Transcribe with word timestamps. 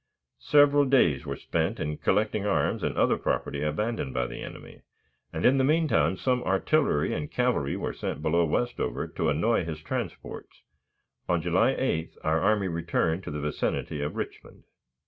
Several 0.39 0.85
days 0.85 1.27
were 1.27 1.35
spent 1.35 1.79
in 1.79 1.97
collecting 1.97 2.43
arms 2.43 2.81
and 2.81 2.97
other 2.97 3.17
property 3.17 3.61
abandoned 3.61 4.15
by 4.15 4.25
the 4.25 4.41
enemy, 4.41 4.81
and, 5.31 5.45
in 5.45 5.59
the 5.59 5.63
mean 5.63 5.87
time, 5.87 6.17
some 6.17 6.41
artillery 6.41 7.13
and 7.13 7.29
cavalry 7.31 7.75
were 7.77 7.93
sent 7.93 8.23
below 8.23 8.43
Westover 8.43 9.07
to 9.07 9.29
annoy 9.29 9.63
his 9.63 9.79
transports. 9.79 10.63
On 11.29 11.39
July 11.39 11.75
8th 11.75 12.17
our 12.23 12.41
army 12.41 12.67
returned 12.67 13.23
to 13.25 13.29
the 13.29 13.39
vicinity 13.41 14.01
of 14.01 14.15
Richmond. 14.15 14.63